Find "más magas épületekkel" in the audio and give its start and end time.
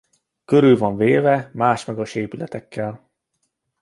1.53-3.09